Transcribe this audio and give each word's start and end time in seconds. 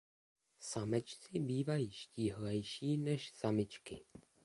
Samečci 0.59 1.39
bývají 1.39 1.91
štíhlejší 1.91 2.97
než 2.97 3.29
samičky. 3.31 4.05